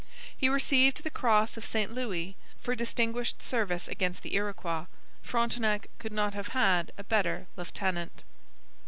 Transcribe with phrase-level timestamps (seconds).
[0.35, 4.87] He received the Cross of St Louis for distinguished service against the Iroquois.
[5.21, 8.23] Frontenac could not have had a better lieutenant.